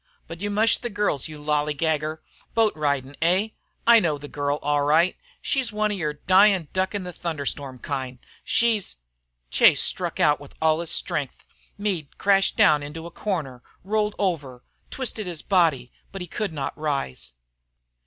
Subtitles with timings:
[0.25, 2.23] But you mush the girls, you lalligager!
[2.55, 3.49] Boat ridin', eh?
[3.85, 5.15] I know the girl, all right.
[5.43, 8.17] She's one of your dyin' duck in a thunder storm kind.
[8.43, 8.95] She's"
[9.51, 11.45] Chase struck out with all his strength.
[11.77, 17.33] Meade crashed down into a corner, rolled over, twisted his body, but could not rise.